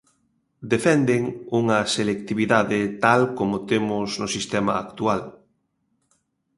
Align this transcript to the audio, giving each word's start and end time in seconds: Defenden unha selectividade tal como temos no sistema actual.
Defenden 0.73 1.21
unha 1.59 1.79
selectividade 1.95 2.79
tal 3.05 3.21
como 3.39 3.55
temos 3.71 4.09
no 4.21 4.27
sistema 4.35 4.73
actual. 4.83 5.21